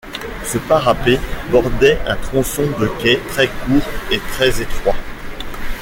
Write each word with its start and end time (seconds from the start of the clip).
Ce 0.51 0.57
parapet 0.57 1.19
bordait 1.51 1.99
un 2.07 2.15
tronçon 2.15 2.65
de 2.79 2.87
quai 2.87 3.19
très 3.27 3.45
court 3.47 3.87
et 4.09 4.17
très 4.31 4.59
étroit. 4.59 4.95